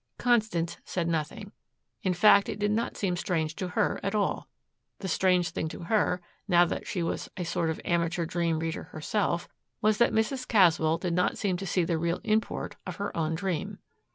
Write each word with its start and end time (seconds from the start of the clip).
Constance 0.17 0.77
said 0.83 1.07
nothing. 1.07 1.51
In 2.01 2.15
fact 2.15 2.49
it 2.49 2.57
did 2.57 2.71
not 2.71 2.97
seem 2.97 3.15
strange 3.15 3.55
to 3.57 3.67
her 3.67 3.99
at 4.01 4.15
all. 4.15 4.47
The 4.97 5.07
strange 5.07 5.51
thing 5.51 5.67
to 5.67 5.81
her, 5.81 6.21
now 6.47 6.65
that 6.65 6.87
she 6.87 7.03
was 7.03 7.29
a 7.37 7.45
sort 7.45 7.69
of 7.69 7.79
amateur 7.85 8.25
dream 8.25 8.57
reader 8.57 8.85
herself, 8.85 9.47
was 9.79 9.99
that 9.99 10.11
Mrs. 10.11 10.47
Caswell 10.47 10.97
did 10.97 11.13
not 11.13 11.37
seem 11.37 11.55
to 11.57 11.67
see 11.67 11.83
the 11.83 11.99
real 11.99 12.19
import 12.23 12.77
of 12.87 12.95
her 12.95 13.15
own 13.15 13.35
dream. 13.35 13.77